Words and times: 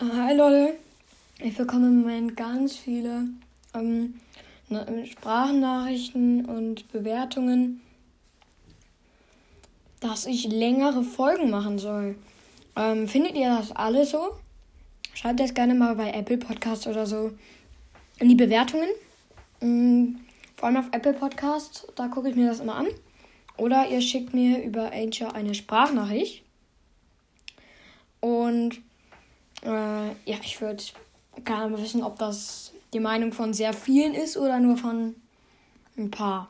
Hi 0.00 0.32
Leute, 0.32 0.76
ich 1.40 1.56
bekomme 1.56 1.88
im 1.88 2.02
Moment 2.02 2.36
ganz 2.36 2.76
viele 2.76 3.24
ähm, 3.74 4.14
Sprachnachrichten 5.10 6.44
und 6.44 6.86
Bewertungen, 6.92 7.80
dass 9.98 10.26
ich 10.26 10.44
längere 10.44 11.02
Folgen 11.02 11.50
machen 11.50 11.80
soll. 11.80 12.14
Ähm, 12.76 13.08
findet 13.08 13.34
ihr 13.34 13.48
das 13.48 13.72
alles 13.72 14.10
so? 14.10 14.36
Schreibt 15.14 15.40
das 15.40 15.52
gerne 15.52 15.74
mal 15.74 15.96
bei 15.96 16.12
Apple 16.12 16.38
Podcasts 16.38 16.86
oder 16.86 17.04
so 17.04 17.32
in 18.20 18.28
die 18.28 18.36
Bewertungen. 18.36 18.90
Ähm, 19.60 20.20
vor 20.54 20.68
allem 20.68 20.76
auf 20.76 20.90
Apple 20.92 21.14
Podcasts, 21.14 21.88
da 21.96 22.06
gucke 22.06 22.28
ich 22.28 22.36
mir 22.36 22.46
das 22.46 22.60
immer 22.60 22.76
an. 22.76 22.86
Oder 23.56 23.88
ihr 23.90 24.00
schickt 24.00 24.32
mir 24.32 24.62
über 24.62 24.92
Anchor 24.92 25.34
eine 25.34 25.56
Sprachnachricht. 25.56 26.44
Und 28.20 28.80
ja, 30.24 30.36
ich 30.42 30.60
würde 30.60 30.82
gerne 31.44 31.78
wissen, 31.78 32.02
ob 32.02 32.18
das 32.18 32.72
die 32.92 33.00
Meinung 33.00 33.32
von 33.32 33.52
sehr 33.54 33.72
vielen 33.72 34.14
ist 34.14 34.36
oder 34.36 34.58
nur 34.60 34.76
von 34.76 35.14
ein 35.96 36.10
paar. 36.10 36.48